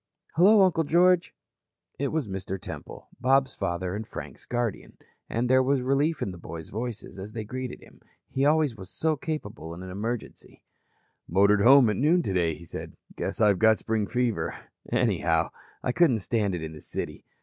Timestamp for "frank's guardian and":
4.07-5.47